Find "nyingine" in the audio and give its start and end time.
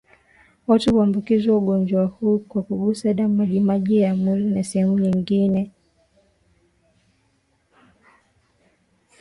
4.99-5.71